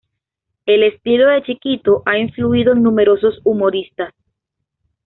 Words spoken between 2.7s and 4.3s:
en numerosos humoristas.